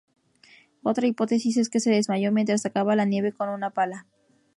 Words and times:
Otra 0.81 1.05
hipótesis 1.05 1.57
es 1.57 1.69
que 1.69 1.79
se 1.79 1.91
desmayó 1.91 2.31
mientras 2.31 2.63
sacaba 2.63 2.95
la 2.95 3.05
nieve 3.05 3.33
con 3.33 3.49
una 3.49 3.69
pala. 3.69 4.07